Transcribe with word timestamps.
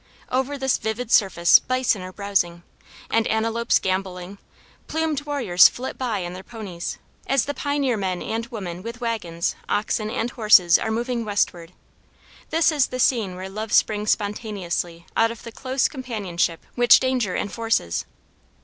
Over 0.31 0.57
this 0.57 0.79
vivid 0.79 1.11
surface 1.11 1.59
bison 1.59 2.01
are 2.01 2.11
browsing, 2.11 2.63
and 3.11 3.27
antelopes 3.27 3.77
gambolling; 3.77 4.39
plumed 4.87 5.21
warriors 5.27 5.67
flit 5.69 5.95
by 5.95 6.25
on 6.25 6.33
their 6.33 6.41
ponies, 6.41 6.97
as 7.27 7.45
the 7.45 7.53
pioneer 7.53 7.97
men 7.97 8.19
and 8.23 8.47
women 8.47 8.81
with 8.81 8.99
wagons, 8.99 9.55
oxen 9.69 10.09
and 10.09 10.31
horses 10.31 10.79
are 10.79 10.89
moving 10.89 11.23
westward. 11.23 11.73
This 12.49 12.71
is 12.71 12.87
the 12.87 12.97
scene 12.99 13.35
where 13.35 13.47
love 13.47 13.71
springs 13.71 14.09
spontaneously 14.09 15.05
out 15.15 15.29
of 15.29 15.43
the 15.43 15.51
close 15.51 15.87
companionship 15.87 16.65
which 16.73 16.99
danger 16.99 17.35
enforces. 17.35 18.05